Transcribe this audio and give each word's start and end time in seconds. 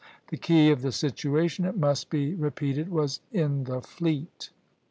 The 0.29 0.37
key 0.37 0.71
of 0.71 0.81
the 0.81 0.91
situation, 0.91 1.63
it 1.63 1.77
must 1.77 2.09
be 2.09 2.33
repeated, 2.33 2.89
was 2.89 3.19
in 3.31 3.65
the 3.65 3.81
fleet. 3.81 4.49